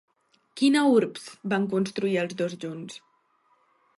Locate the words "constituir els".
1.75-2.35